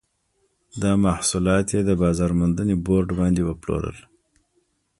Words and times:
دا 0.81 0.91
محصولات 1.05 1.65
یې 1.75 1.81
د 1.85 1.91
بازار 2.01 2.31
موندنې 2.39 2.75
بورډ 2.85 3.09
باندې 3.19 3.41
وپلورل. 3.45 3.97